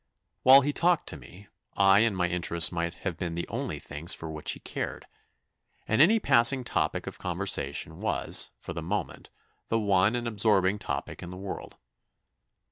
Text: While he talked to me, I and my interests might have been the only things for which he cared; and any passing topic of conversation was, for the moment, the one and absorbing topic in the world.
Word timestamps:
While 0.41 0.61
he 0.61 0.73
talked 0.73 1.07
to 1.09 1.15
me, 1.17 1.47
I 1.77 1.99
and 1.99 2.17
my 2.17 2.27
interests 2.27 2.71
might 2.71 2.95
have 3.05 3.17
been 3.17 3.35
the 3.35 3.47
only 3.49 3.77
things 3.77 4.15
for 4.15 4.31
which 4.31 4.53
he 4.53 4.59
cared; 4.61 5.05
and 5.87 6.01
any 6.01 6.19
passing 6.19 6.63
topic 6.63 7.05
of 7.05 7.19
conversation 7.19 7.99
was, 8.01 8.49
for 8.57 8.73
the 8.73 8.81
moment, 8.81 9.29
the 9.67 9.77
one 9.77 10.15
and 10.15 10.27
absorbing 10.27 10.79
topic 10.79 11.21
in 11.21 11.29
the 11.29 11.37
world. 11.37 11.77